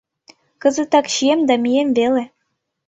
[0.61, 2.23] —Кызытак чием да мием веле.